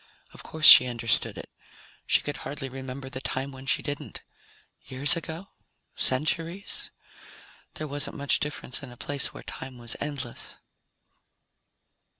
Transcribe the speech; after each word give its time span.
Of 0.33 0.41
course 0.41 0.65
she 0.65 0.87
understood 0.87 1.37
it. 1.37 1.51
She 2.07 2.21
could 2.21 2.37
hardly 2.37 2.69
remember 2.69 3.07
the 3.07 3.21
time 3.21 3.51
when 3.51 3.67
she 3.67 3.83
didn't. 3.83 4.23
Years 4.83 5.15
ago? 5.15 5.49
Centuries? 5.95 6.89
There 7.75 7.87
wasn't 7.87 8.17
much 8.17 8.39
difference 8.39 8.81
in 8.81 8.91
a 8.91 8.97
place 8.97 9.31
where 9.31 9.43
time 9.43 9.77
was 9.77 9.95
endless. 9.99 10.59